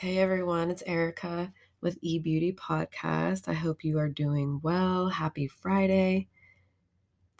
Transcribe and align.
Hey 0.00 0.18
everyone, 0.18 0.70
it's 0.70 0.84
Erica 0.86 1.52
with 1.80 1.98
E 2.02 2.20
Beauty 2.20 2.52
Podcast. 2.52 3.48
I 3.48 3.54
hope 3.54 3.82
you 3.82 3.98
are 3.98 4.08
doing 4.08 4.60
well. 4.62 5.08
Happy 5.08 5.48
Friday. 5.48 6.28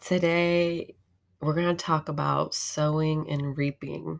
Today, 0.03 0.95
we're 1.39 1.53
going 1.53 1.73
to 1.73 1.85
talk 1.85 2.09
about 2.09 2.53
sowing 2.53 3.29
and 3.29 3.57
reaping. 3.57 4.19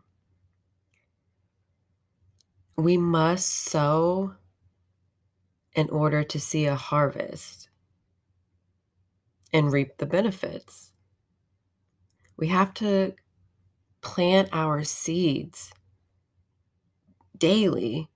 We 2.78 2.96
must 2.96 3.46
sow 3.46 4.36
in 5.74 5.90
order 5.90 6.24
to 6.24 6.40
see 6.40 6.64
a 6.64 6.76
harvest 6.76 7.68
and 9.52 9.70
reap 9.70 9.98
the 9.98 10.06
benefits. 10.06 10.92
We 12.38 12.46
have 12.46 12.72
to 12.72 13.12
plant 14.00 14.48
our 14.50 14.82
seeds 14.82 15.74
daily 17.36 18.08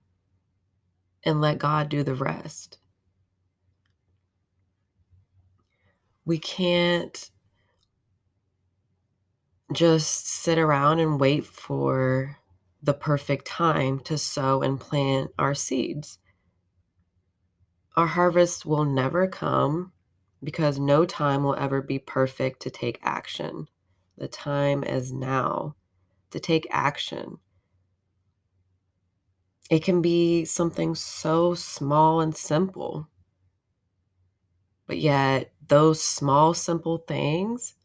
and 1.25 1.41
let 1.41 1.57
God 1.57 1.89
do 1.89 2.03
the 2.03 2.15
rest. 2.15 2.77
We 6.25 6.37
can't 6.39 7.29
just 9.73 10.27
sit 10.27 10.57
around 10.57 10.99
and 10.99 11.19
wait 11.19 11.45
for 11.45 12.37
the 12.81 12.93
perfect 12.93 13.45
time 13.45 13.99
to 13.99 14.17
sow 14.17 14.61
and 14.61 14.79
plant 14.79 15.31
our 15.39 15.55
seeds. 15.55 16.19
Our 17.95 18.07
harvest 18.07 18.65
will 18.65 18.85
never 18.85 19.27
come 19.27 19.91
because 20.43 20.79
no 20.79 21.05
time 21.05 21.43
will 21.43 21.55
ever 21.55 21.81
be 21.81 21.97
perfect 21.97 22.61
to 22.61 22.69
take 22.69 22.99
action. 23.01 23.67
The 24.17 24.27
time 24.27 24.83
is 24.83 25.11
now 25.11 25.75
to 26.31 26.39
take 26.39 26.67
action. 26.69 27.39
It 29.69 29.83
can 29.83 30.01
be 30.01 30.43
something 30.45 30.95
so 30.95 31.53
small 31.53 32.19
and 32.19 32.35
simple. 32.35 33.07
But 34.87 34.97
yet, 34.97 35.53
those 35.67 36.01
small, 36.01 36.55
simple 36.55 36.97
things 36.97 37.75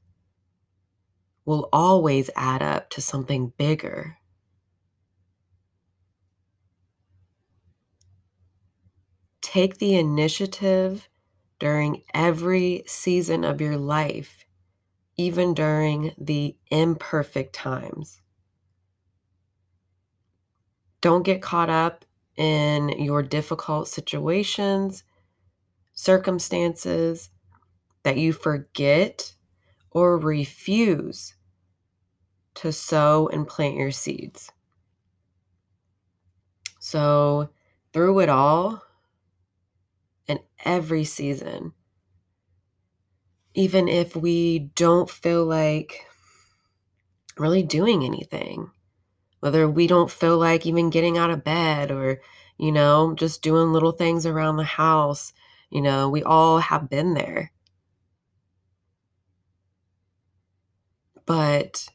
will 1.45 1.69
always 1.71 2.31
add 2.35 2.63
up 2.63 2.89
to 2.91 3.01
something 3.03 3.53
bigger. 3.59 4.17
Take 9.43 9.77
the 9.77 9.97
initiative 9.97 11.09
during 11.59 12.05
every 12.15 12.85
season 12.87 13.45
of 13.45 13.61
your 13.61 13.77
life, 13.77 14.45
even 15.17 15.55
during 15.55 16.15
the 16.19 16.57
imperfect 16.71 17.55
times. 17.55 18.23
Don't 21.01 21.25
get 21.25 21.43
caught 21.43 21.71
up 21.71 22.05
in 22.37 22.89
your 22.91 23.23
difficult 23.23 23.89
situations, 23.89 25.05
circumstances 25.95 27.31
that 28.03 28.17
you 28.17 28.33
forget 28.33 29.35
or 29.91 30.19
refuse 30.19 31.35
to 32.55 32.73
sow 32.73 33.29
and 33.29 33.47
plant 33.47 33.77
your 33.77 33.91
seeds. 33.91 34.51
So, 36.79 37.51
through 37.93 38.21
it 38.21 38.29
all, 38.29 38.83
and 40.29 40.41
every 40.65 41.05
season, 41.05 41.73
even 43.55 43.89
if 43.89 44.15
we 44.17 44.71
don't 44.77 45.11
feel 45.11 45.45
like 45.45 46.07
really 47.37 47.63
doing 47.63 48.05
anything, 48.05 48.71
whether 49.41 49.69
we 49.69 49.87
don't 49.87 50.11
feel 50.11 50.39
like 50.39 50.67
even 50.67 50.91
getting 50.91 51.19
out 51.19 51.31
of 51.31 51.45
bed 51.45 51.91
or, 51.91 52.21
you 52.59 52.71
know, 52.73 53.15
just 53.15 53.43
doing 53.43 53.73
little 53.73 53.93
things 53.93 54.27
around 54.27 54.57
the 54.57 54.65
house. 54.65 55.33
You 55.71 55.81
know, 55.83 56.09
we 56.09 56.23
all 56.23 56.59
have 56.59 56.89
been 56.89 57.15
there. 57.15 57.53
But 61.27 61.89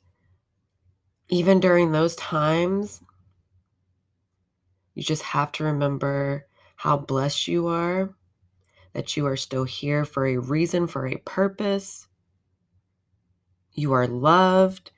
even 1.30 1.60
during 1.60 1.92
those 1.92 2.16
times, 2.16 3.02
you 4.94 5.04
just 5.04 5.24
have 5.24 5.52
to 5.54 5.66
remember 5.66 6.48
how 6.78 6.98
blessed 6.98 7.48
you 7.48 7.68
are, 7.68 8.16
that 8.94 9.18
you 9.18 9.28
are 9.28 9.38
still 9.38 9.66
here 9.66 10.06
for 10.06 10.26
a 10.26 10.38
reason, 10.38 10.88
for 10.88 11.08
a 11.08 11.18
purpose. 11.18 12.08
You 13.74 13.92
are 13.92 14.08
loved. 14.08 14.92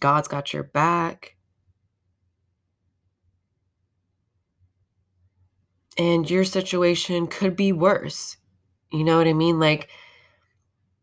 God's 0.00 0.28
got 0.28 0.52
your 0.52 0.62
back. 0.62 1.36
And 5.98 6.28
your 6.28 6.44
situation 6.44 7.26
could 7.26 7.56
be 7.56 7.72
worse. 7.72 8.36
You 8.92 9.04
know 9.04 9.18
what 9.18 9.28
I 9.28 9.32
mean? 9.32 9.58
Like, 9.58 9.88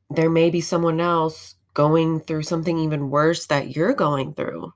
there 0.10 0.30
may 0.30 0.50
be 0.50 0.62
someone 0.62 1.00
else 1.00 1.56
going 1.74 2.20
through 2.20 2.44
something 2.44 2.78
even 2.78 3.10
worse 3.10 3.46
that 3.48 3.76
you're 3.76 3.94
going 3.94 4.34
through. 4.34 4.74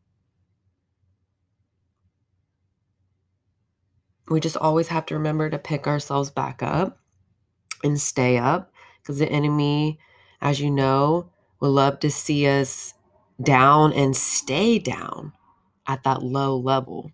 We 4.29 4.39
just 4.39 4.57
always 4.57 4.87
have 4.87 5.05
to 5.07 5.15
remember 5.15 5.49
to 5.49 5.59
pick 5.59 5.87
ourselves 5.87 6.31
back 6.31 6.63
up 6.63 6.99
and 7.83 7.99
stay 7.99 8.37
up 8.37 8.71
because 9.01 9.19
the 9.19 9.29
enemy, 9.29 9.99
as 10.41 10.59
you 10.59 10.71
know, 10.71 11.29
will 11.59 11.71
love 11.71 11.99
to 11.99 12.09
see 12.09 12.47
us 12.47 12.93
down 13.41 13.93
and 13.93 14.15
stay 14.15 14.79
down 14.79 15.33
at 15.87 16.03
that 16.03 16.23
low 16.23 16.57
level 16.57 17.11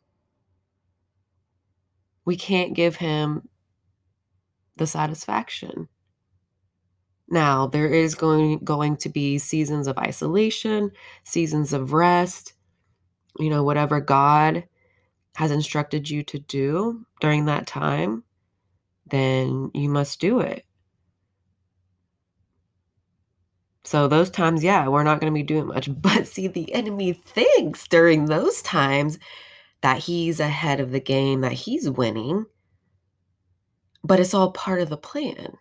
we 2.31 2.37
can't 2.37 2.73
give 2.73 2.95
him 2.95 3.49
the 4.77 4.87
satisfaction. 4.87 5.89
Now, 7.27 7.67
there 7.67 7.89
is 7.89 8.15
going 8.15 8.59
going 8.59 8.95
to 9.03 9.09
be 9.09 9.37
seasons 9.37 9.85
of 9.85 9.97
isolation, 9.97 10.91
seasons 11.25 11.73
of 11.73 11.91
rest, 11.91 12.53
you 13.37 13.49
know, 13.49 13.65
whatever 13.65 13.99
God 13.99 14.63
has 15.35 15.51
instructed 15.51 16.09
you 16.09 16.23
to 16.23 16.39
do 16.39 17.05
during 17.19 17.47
that 17.47 17.67
time, 17.67 18.23
then 19.07 19.69
you 19.73 19.89
must 19.89 20.21
do 20.21 20.39
it. 20.39 20.63
So 23.83 24.07
those 24.07 24.29
times, 24.29 24.63
yeah, 24.63 24.87
we're 24.87 25.03
not 25.03 25.19
going 25.19 25.33
to 25.33 25.37
be 25.37 25.43
doing 25.43 25.67
much. 25.67 25.89
But 26.01 26.27
see, 26.27 26.47
the 26.47 26.73
enemy 26.73 27.11
thinks 27.11 27.89
during 27.89 28.27
those 28.27 28.61
times 28.61 29.19
that 29.81 29.99
he's 29.99 30.39
ahead 30.39 30.79
of 30.79 30.91
the 30.91 30.99
game, 30.99 31.41
that 31.41 31.51
he's 31.53 31.89
winning, 31.89 32.45
but 34.03 34.19
it's 34.19 34.33
all 34.33 34.51
part 34.51 34.81
of 34.81 34.89
the 34.89 34.97
plan. 34.97 35.57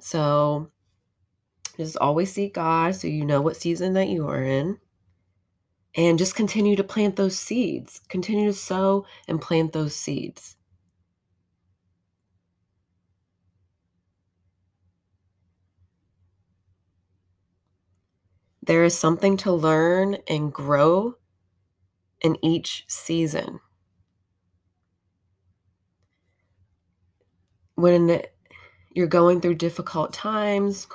So 0.00 0.70
just 1.76 1.96
always 1.98 2.32
seek 2.32 2.54
God 2.54 2.94
so 2.94 3.08
you 3.08 3.24
know 3.24 3.42
what 3.42 3.56
season 3.56 3.94
that 3.94 4.08
you 4.08 4.28
are 4.28 4.42
in. 4.42 4.78
And 5.94 6.18
just 6.18 6.34
continue 6.34 6.76
to 6.76 6.84
plant 6.84 7.16
those 7.16 7.38
seeds. 7.38 8.00
Continue 8.08 8.46
to 8.46 8.52
sow 8.52 9.06
and 9.28 9.40
plant 9.40 9.72
those 9.72 9.96
seeds. 9.96 10.55
There 18.66 18.84
is 18.84 18.98
something 18.98 19.36
to 19.38 19.52
learn 19.52 20.18
and 20.28 20.52
grow 20.52 21.14
in 22.20 22.36
each 22.44 22.84
season. 22.88 23.60
When 27.76 28.22
you're 28.90 29.06
going 29.06 29.40
through 29.40 29.54
difficult 29.54 30.12
times, 30.12 30.88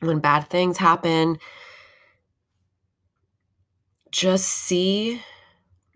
when 0.00 0.20
bad 0.20 0.48
things 0.48 0.78
happen, 0.78 1.38
just 4.10 4.46
see 4.46 5.20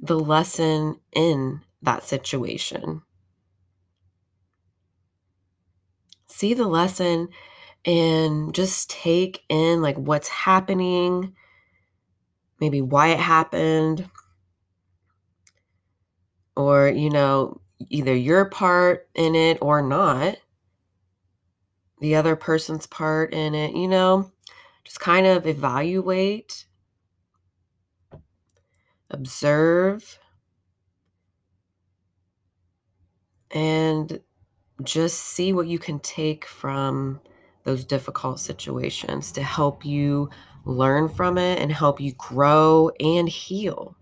the 0.00 0.19
lesson 0.19 1.00
in 1.12 1.62
that 1.81 2.03
situation. 2.05 3.00
See 6.27 6.53
the 6.53 6.67
lesson 6.67 7.29
and 7.84 8.55
just 8.55 8.90
take 8.90 9.43
in 9.49 9.82
like 9.82 9.96
what's 9.96 10.29
happening, 10.29 11.34
maybe 12.61 12.81
why 12.81 13.08
it 13.08 13.20
happened, 13.20 14.08
or, 16.56 16.88
you 16.88 17.11
know, 17.11 17.61
either 17.88 18.14
your 18.14 18.44
part 18.44 19.08
in 19.14 19.34
it 19.34 19.58
or 19.61 19.82
not, 19.82 20.37
the 22.00 22.14
other 22.14 22.37
person's 22.37 22.87
part 22.87 23.32
in 23.32 23.55
it, 23.55 23.75
you 23.75 23.88
know, 23.88 24.31
just 24.84 25.00
kind 25.00 25.26
of 25.26 25.46
evaluate, 25.46 26.67
observe, 29.11 30.19
and 33.50 34.20
just 34.82 35.19
see 35.19 35.52
what 35.52 35.67
you 35.67 35.79
can 35.79 36.00
take 36.00 36.44
from 36.44 37.20
those 37.64 37.85
difficult 37.85 38.41
situations 38.41 39.32
to 39.32 39.43
help 39.43 39.85
you 39.85 40.31
learn 40.64 41.09
from 41.09 41.38
it 41.38 41.59
and 41.61 41.73
help 41.73 42.00
you 42.00 42.12
grow 42.14 42.91
and 43.00 43.29
heal 43.29 43.97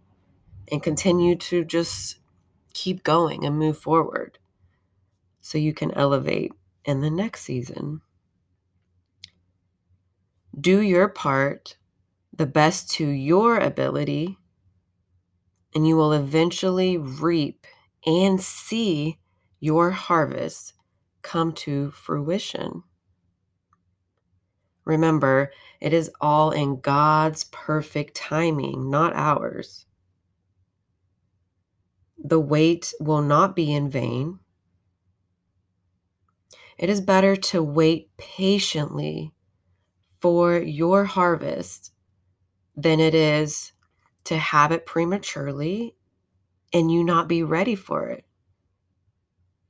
and 0.71 0.83
continue 0.83 1.35
to 1.37 1.65
just 1.65 2.19
keep 2.73 3.03
going 3.03 3.45
and 3.45 3.59
move 3.59 3.77
forward 3.79 4.39
so 5.41 5.59
you 5.59 5.73
can 5.73 5.91
elevate 5.93 6.53
in 6.85 7.01
the 7.01 7.11
next 7.11 7.43
season. 7.43 8.01
Do 10.59 10.81
your 10.81 11.09
part 11.09 11.77
the 12.33 12.47
best 12.47 12.91
to 12.93 13.07
your 13.07 13.59
ability, 13.59 14.39
and 15.75 15.87
you 15.87 15.97
will 15.97 16.13
eventually 16.13 16.97
reap 16.97 17.67
and 18.07 18.41
see 18.41 19.19
your 19.61 19.91
harvest 19.91 20.73
come 21.23 21.53
to 21.53 21.91
fruition. 21.91 22.83
Remember, 24.85 25.53
it 25.81 25.93
is 25.93 26.11
all 26.21 26.51
in 26.51 26.81
God's 26.81 27.45
perfect 27.45 28.15
timing, 28.15 28.91
not 28.91 29.15
ours. 29.15 29.87
The 32.23 32.41
wait 32.41 32.93
will 33.01 33.23
not 33.23 33.57
be 33.57 33.73
in 33.73 33.89
vain. 33.91 34.39
It 36.79 36.89
is 36.89 37.01
better 37.01 37.37
to 37.37 37.63
wait 37.63 38.11
patiently 38.17 39.33
for 40.21 40.59
your 40.59 41.05
harvest 41.05 41.93
than 42.77 43.01
it 43.01 43.15
is 43.15 43.73
to 44.25 44.37
have 44.37 44.73
it 44.73 44.87
prematurely 44.87 45.95
and 46.73 46.91
you 46.91 47.05
not 47.05 47.29
be 47.29 47.43
ready 47.43 47.75
for 47.75 48.09
it. 48.09 48.25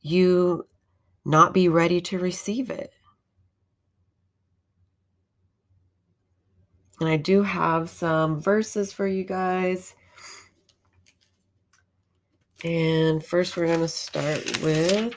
You 0.02 0.66
not 1.24 1.54
be 1.54 1.68
ready 1.68 2.00
to 2.02 2.18
receive 2.18 2.70
it. 2.70 2.92
And 7.00 7.08
I 7.08 7.16
do 7.16 7.42
have 7.42 7.88
some 7.88 8.40
verses 8.40 8.92
for 8.92 9.06
you 9.06 9.24
guys. 9.24 9.94
And 12.62 13.24
first, 13.24 13.56
we're 13.56 13.66
going 13.66 13.80
to 13.80 13.88
start 13.88 14.60
with 14.62 15.14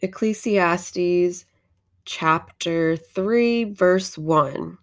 Ecclesiastes 0.00 1.44
chapter 2.04 2.96
3, 2.96 3.64
verse 3.64 4.16
1. 4.16 4.78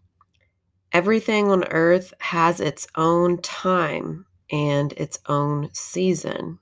Everything 0.91 1.49
on 1.49 1.63
earth 1.69 2.13
has 2.19 2.59
its 2.59 2.85
own 2.95 3.41
time 3.41 4.25
and 4.51 4.91
its 4.93 5.19
own 5.27 5.69
season. 5.71 6.59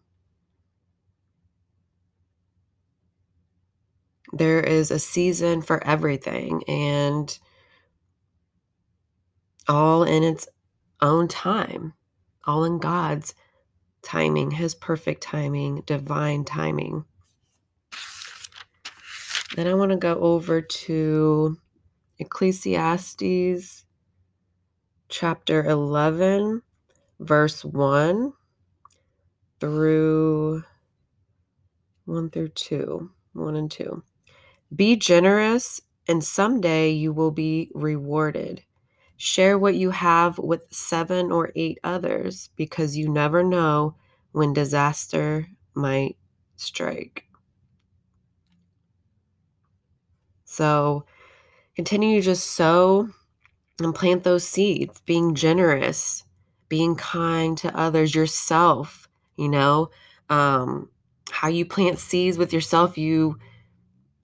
There 4.34 4.62
is 4.62 4.92
a 4.92 5.00
season 5.00 5.62
for 5.62 5.84
everything 5.86 6.64
and 6.68 7.38
all 9.68 10.04
in 10.04 10.24
its 10.24 10.48
own 11.02 11.28
time, 11.28 11.94
all 12.46 12.64
in 12.64 12.80
God's 12.80 13.34
timing, 14.02 14.52
His 14.52 14.74
perfect 14.74 15.22
timing, 15.22 15.84
divine 15.86 16.46
timing. 16.46 17.06
Then 19.56 19.68
I 19.68 19.74
want 19.74 19.92
to 19.92 19.98
go 19.98 20.16
over 20.16 20.62
to 20.62 21.58
Ecclesiastes 22.20 23.86
chapter 25.10 25.66
11, 25.66 26.62
verse 27.20 27.66
1 27.66 28.32
through 29.60 30.64
1 32.06 32.30
through 32.30 32.48
2. 32.50 33.12
1 33.34 33.56
and 33.56 33.72
2. 33.72 34.04
Be 34.76 34.96
generous, 34.96 35.82
and 36.08 36.24
someday 36.24 36.92
you 36.92 37.12
will 37.14 37.32
be 37.32 37.70
rewarded. 37.74 38.64
Share 39.18 39.58
what 39.58 39.76
you 39.76 39.92
have 39.92 40.38
with 40.38 40.66
seven 40.72 41.32
or 41.32 41.52
eight 41.56 41.78
others 41.84 42.50
because 42.56 42.98
you 42.98 43.10
never 43.10 43.44
know 43.44 43.96
when 44.32 44.54
disaster 44.54 45.48
might 45.76 46.18
strike. 46.56 47.26
So 50.46 51.06
continue 51.76 52.20
to 52.20 52.26
just 52.26 52.52
sow 52.52 53.10
and 53.80 53.96
plant 53.96 54.24
those 54.24 54.48
seeds, 54.48 55.02
being 55.06 55.36
generous, 55.36 56.24
being 56.70 56.96
kind 56.96 57.58
to 57.60 57.76
others, 57.78 58.16
yourself, 58.16 59.08
you 59.38 59.50
know, 59.50 59.90
um, 60.30 60.90
how 61.30 61.48
you 61.48 61.66
plant 61.66 62.00
seeds 62.00 62.38
with 62.38 62.54
yourself, 62.54 62.98
you 62.98 63.38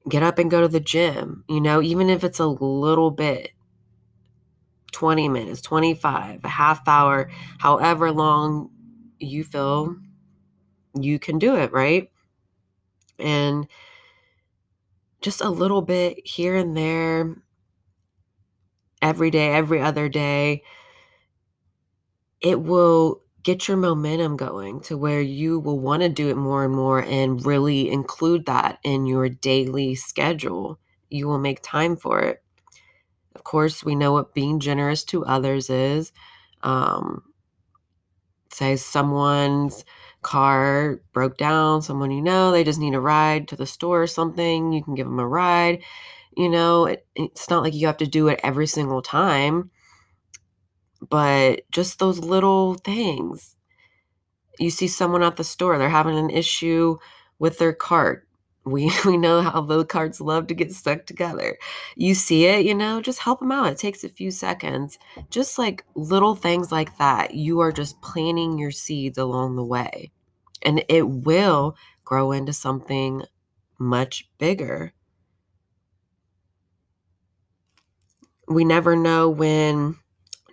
get 0.09 0.23
up 0.23 0.39
and 0.39 0.51
go 0.51 0.61
to 0.61 0.67
the 0.67 0.79
gym, 0.79 1.43
you 1.49 1.61
know, 1.61 1.81
even 1.81 2.09
if 2.09 2.23
it's 2.23 2.39
a 2.39 2.47
little 2.47 3.11
bit 3.11 3.51
20 4.91 5.29
minutes, 5.29 5.61
25, 5.61 6.43
a 6.43 6.47
half 6.47 6.87
hour, 6.87 7.29
however 7.59 8.11
long 8.11 8.69
you 9.19 9.43
feel 9.43 9.95
you 10.99 11.19
can 11.19 11.39
do 11.39 11.55
it, 11.55 11.71
right? 11.71 12.09
And 13.19 13.67
just 15.21 15.41
a 15.41 15.49
little 15.49 15.81
bit 15.81 16.25
here 16.25 16.55
and 16.55 16.75
there, 16.75 17.35
every 19.01 19.31
day, 19.31 19.53
every 19.53 19.81
other 19.81 20.09
day, 20.09 20.63
it 22.41 22.61
will 22.61 23.21
get 23.47 23.65
your 23.65 23.77
momentum 23.77 24.35
going 24.35 24.81
to 24.81 24.97
where 24.97 25.21
you 25.21 25.57
will 25.57 25.79
want 25.79 26.01
to 26.03 26.09
do 26.09 26.27
it 26.27 26.35
more 26.35 26.65
and 26.65 26.75
more 26.75 26.99
and 26.99 27.45
really 27.45 27.89
include 27.89 28.45
that 28.45 28.77
in 28.83 29.05
your 29.05 29.29
daily 29.29 29.95
schedule. 29.95 30.77
You 31.09 31.29
will 31.29 31.39
make 31.39 31.61
time 31.63 31.95
for 31.95 32.19
it. 32.19 32.43
Of 33.35 33.45
course, 33.45 33.85
we 33.85 33.95
know 33.95 34.11
what 34.11 34.33
being 34.33 34.59
generous 34.59 35.05
to 35.05 35.23
others 35.23 35.69
is. 35.69 36.11
Um, 36.61 37.23
say 38.51 38.75
someone's 38.75 39.85
car 40.23 40.99
broke 41.13 41.37
down, 41.37 41.81
someone 41.81 42.11
you 42.11 42.21
know, 42.21 42.51
they 42.51 42.65
just 42.65 42.81
need 42.81 42.95
a 42.95 42.99
ride 42.99 43.47
to 43.47 43.55
the 43.55 43.65
store 43.65 44.03
or 44.03 44.07
something, 44.07 44.73
you 44.73 44.83
can 44.83 44.93
give 44.93 45.07
them 45.07 45.19
a 45.19 45.27
ride. 45.27 45.81
You 46.35 46.49
know, 46.49 46.87
it, 46.87 47.07
it's 47.15 47.49
not 47.49 47.63
like 47.63 47.73
you 47.73 47.87
have 47.87 47.95
to 47.97 48.07
do 48.07 48.27
it 48.27 48.41
every 48.43 48.67
single 48.67 49.01
time, 49.01 49.71
but 51.09 51.61
just 51.71 51.99
those 51.99 52.19
little 52.19 52.75
things. 52.75 53.55
You 54.59 54.69
see 54.69 54.87
someone 54.87 55.23
at 55.23 55.35
the 55.35 55.43
store, 55.43 55.77
they're 55.77 55.89
having 55.89 56.17
an 56.17 56.29
issue 56.29 56.97
with 57.39 57.59
their 57.59 57.73
cart. 57.73 58.27
We, 58.65 58.91
we 59.05 59.17
know 59.17 59.41
how 59.41 59.61
those 59.61 59.85
carts 59.85 60.19
love 60.19 60.47
to 60.47 60.53
get 60.55 60.73
stuck 60.73 61.05
together. 61.05 61.57
You 61.95 62.15
see 62.15 62.45
it, 62.45 62.65
you 62.65 62.73
know, 62.75 63.01
just 63.01 63.19
help 63.19 63.39
them 63.39 63.51
out. 63.51 63.71
It 63.71 63.77
takes 63.77 64.03
a 64.03 64.09
few 64.09 64.31
seconds. 64.31 64.97
Just 65.29 65.57
like 65.57 65.85
little 65.95 66.35
things 66.35 66.71
like 66.71 66.97
that, 66.97 67.33
you 67.35 67.59
are 67.59 67.71
just 67.71 68.01
planting 68.01 68.57
your 68.57 68.71
seeds 68.71 69.17
along 69.17 69.55
the 69.55 69.63
way 69.63 70.11
and 70.63 70.83
it 70.89 71.07
will 71.07 71.75
grow 72.03 72.31
into 72.31 72.53
something 72.53 73.23
much 73.79 74.29
bigger. 74.37 74.93
We 78.47 78.63
never 78.63 78.95
know 78.95 79.29
when 79.29 79.97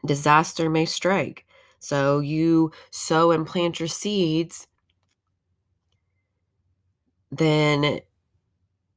disaster 0.05 0.69
may 0.71 0.85
strike. 0.85 1.45
So 1.79 2.21
you 2.21 2.73
sow 2.91 3.31
and 3.31 3.47
plant 3.47 3.79
your 3.79 3.89
seeds, 3.89 4.67
then 7.31 8.01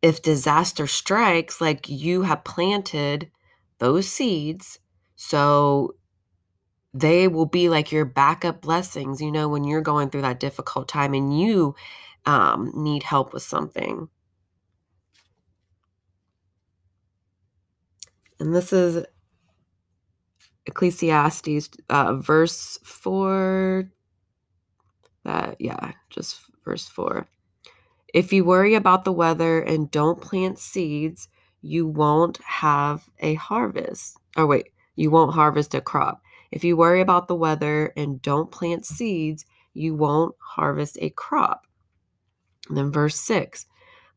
if 0.01 0.21
disaster 0.21 0.87
strikes, 0.87 1.59
like 1.59 1.89
you 1.89 2.21
have 2.21 2.43
planted 2.43 3.29
those 3.79 4.07
seeds, 4.07 4.79
so 5.15 5.95
they 6.93 7.27
will 7.27 7.45
be 7.45 7.69
like 7.69 7.91
your 7.91 8.05
backup 8.05 8.61
blessings, 8.61 9.21
you 9.21 9.31
know, 9.31 9.47
when 9.49 9.63
you're 9.63 9.81
going 9.81 10.09
through 10.09 10.21
that 10.21 10.39
difficult 10.39 10.87
time 10.87 11.13
and 11.13 11.37
you 11.39 11.75
um, 12.25 12.71
need 12.75 13.03
help 13.03 13.33
with 13.33 13.43
something. 13.43 14.09
And 18.39 18.55
this 18.55 18.71
is 18.71 19.05
Ecclesiastes 20.67 21.69
uh, 21.89 22.15
verse 22.15 22.77
4. 22.83 23.89
That, 25.23 25.55
yeah, 25.59 25.93
just 26.09 26.39
verse 26.63 26.87
4. 26.87 27.27
If 28.13 28.31
you 28.31 28.45
worry 28.45 28.75
about 28.75 29.03
the 29.03 29.11
weather 29.11 29.61
and 29.61 29.91
don't 29.91 30.21
plant 30.21 30.59
seeds, 30.59 31.27
you 31.61 31.87
won't 31.87 32.37
have 32.43 33.09
a 33.19 33.33
harvest. 33.35 34.17
Or 34.35 34.43
oh, 34.43 34.47
wait, 34.47 34.69
you 34.95 35.09
won't 35.09 35.33
harvest 35.33 35.73
a 35.73 35.81
crop. 35.81 36.21
If 36.51 36.63
you 36.63 36.77
worry 36.77 37.01
about 37.01 37.27
the 37.27 37.35
weather 37.35 37.91
and 37.97 38.21
don't 38.21 38.51
plant 38.51 38.85
seeds, 38.85 39.45
you 39.73 39.95
won't 39.95 40.35
harvest 40.39 40.97
a 41.01 41.09
crop. 41.09 41.67
And 42.67 42.77
then 42.77 42.91
verse 42.91 43.19
6 43.19 43.65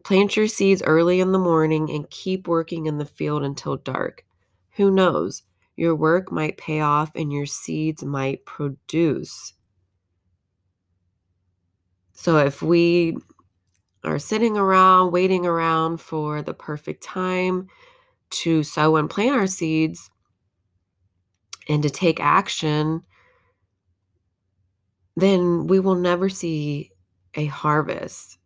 Plant 0.04 0.36
your 0.36 0.48
seeds 0.48 0.82
early 0.82 1.20
in 1.20 1.32
the 1.32 1.38
morning 1.38 1.90
and 1.90 2.08
keep 2.08 2.48
working 2.48 2.86
in 2.86 2.98
the 2.98 3.04
field 3.04 3.42
until 3.42 3.76
dark. 3.76 4.24
Who 4.72 4.90
knows? 4.90 5.42
Your 5.80 5.96
work 5.96 6.30
might 6.30 6.58
pay 6.58 6.80
off 6.80 7.10
and 7.14 7.32
your 7.32 7.46
seeds 7.46 8.04
might 8.04 8.44
produce. 8.44 9.54
So 12.12 12.36
if 12.36 12.60
we 12.60 13.16
are 14.04 14.18
sitting 14.18 14.58
around, 14.58 15.10
waiting 15.10 15.46
around 15.46 16.02
for 16.02 16.42
the 16.42 16.52
perfect 16.52 17.02
time 17.02 17.68
to 18.28 18.62
sow 18.62 18.96
and 18.96 19.08
plant 19.08 19.34
our 19.34 19.46
seeds 19.46 20.10
and 21.66 21.82
to 21.82 21.88
take 21.88 22.20
action, 22.20 23.02
then 25.16 25.66
we 25.66 25.80
will 25.80 25.94
never 25.94 26.28
see 26.28 26.90
a 27.32 27.46
harvest. 27.46 28.36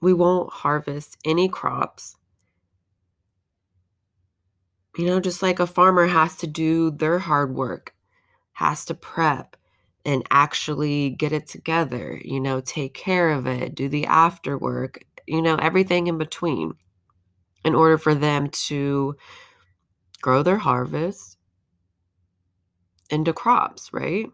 We 0.00 0.14
won't 0.14 0.52
harvest 0.52 1.16
any 1.24 1.48
crops. 1.48 2.14
You 4.96 5.06
know, 5.06 5.20
just 5.20 5.42
like 5.42 5.60
a 5.60 5.66
farmer 5.66 6.06
has 6.06 6.36
to 6.36 6.46
do 6.46 6.90
their 6.90 7.18
hard 7.18 7.54
work, 7.54 7.94
has 8.54 8.84
to 8.86 8.94
prep 8.94 9.56
and 10.04 10.24
actually 10.30 11.10
get 11.10 11.32
it 11.32 11.46
together, 11.46 12.20
you 12.24 12.40
know, 12.40 12.60
take 12.60 12.94
care 12.94 13.30
of 13.30 13.46
it, 13.46 13.74
do 13.74 13.88
the 13.88 14.06
after 14.06 14.56
work, 14.56 15.04
you 15.26 15.42
know, 15.42 15.56
everything 15.56 16.06
in 16.06 16.16
between 16.18 16.74
in 17.64 17.74
order 17.74 17.98
for 17.98 18.14
them 18.14 18.48
to 18.50 19.16
grow 20.22 20.42
their 20.42 20.58
harvest 20.58 21.36
into 23.10 23.32
crops, 23.32 23.92
right? 23.92 24.26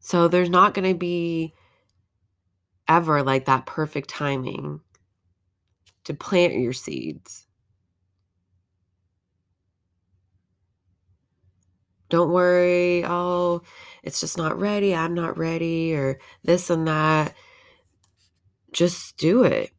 So 0.00 0.28
there's 0.28 0.50
not 0.50 0.74
going 0.74 0.92
to 0.92 0.98
be 0.98 1.54
ever 2.86 3.22
like 3.22 3.46
that 3.46 3.66
perfect 3.66 4.10
timing 4.10 4.80
to 6.04 6.14
plant 6.14 6.54
your 6.54 6.72
seeds. 6.72 7.46
Don't 12.10 12.30
worry, 12.30 13.04
oh, 13.04 13.62
it's 14.02 14.20
just 14.20 14.38
not 14.38 14.58
ready, 14.60 14.94
I'm 14.94 15.14
not 15.14 15.38
ready, 15.38 15.94
or 15.94 16.18
this 16.44 16.70
and 16.70 16.88
that. 16.88 17.34
Just 18.72 19.16
do 19.18 19.44
it. 19.44 19.70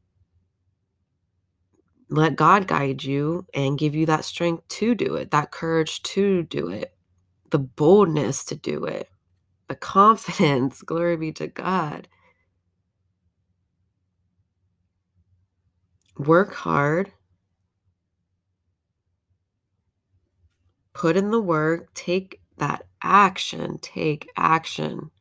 Let 2.10 2.36
God 2.36 2.68
guide 2.68 3.04
you 3.04 3.48
and 3.54 3.80
give 3.80 3.96
you 3.96 4.06
that 4.08 4.26
strength 4.26 4.68
to 4.70 4.96
do 4.96 5.16
it, 5.16 5.32
that 5.32 5.52
courage 5.52 6.04
to 6.04 6.44
do 6.44 6.70
it, 6.70 6.94
the 7.52 7.60
boldness 7.60 8.46
to 8.46 8.56
do 8.56 8.86
it 8.86 9.08
the 9.70 9.76
confidence. 9.78 10.84
Glory 10.84 11.18
be 11.18 11.34
to 11.34 11.48
God. 11.48 12.10
Work 16.18 16.54
hard. 16.54 17.12
Put 20.94 21.18
in 21.18 21.32
the 21.32 21.42
work. 21.42 21.94
Take 21.94 22.40
that 22.58 22.86
action. 23.02 23.78
Take 23.80 24.30
action. 24.38 25.12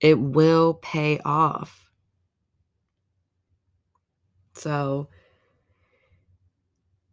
It 0.00 0.18
will 0.18 0.74
pay 0.74 1.20
off. 1.24 1.90
So, 4.54 5.08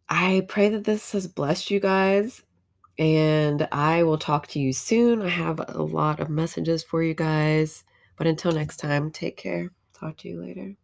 I 0.08 0.44
pray 0.48 0.70
that 0.70 0.84
this 0.84 1.12
has 1.12 1.28
blessed 1.28 1.70
you 1.70 1.78
guys. 1.78 2.42
And 2.98 3.66
I 3.72 4.02
will 4.02 4.18
talk 4.18 4.48
to 4.48 4.60
you 4.60 4.72
soon. 4.72 5.22
I 5.22 5.28
have 5.28 5.60
a 5.68 5.82
lot 5.82 6.20
of 6.20 6.28
messages 6.28 6.82
for 6.82 7.02
you 7.02 7.14
guys. 7.14 7.84
But 8.16 8.26
until 8.26 8.52
next 8.52 8.78
time, 8.78 9.10
take 9.10 9.36
care. 9.36 9.70
Talk 9.98 10.18
to 10.18 10.28
you 10.28 10.42
later. 10.42 10.74